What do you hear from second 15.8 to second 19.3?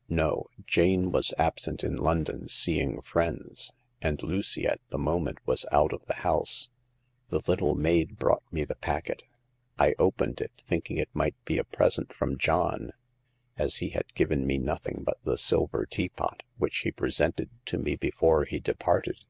teapot, which he presented to me before he de parted.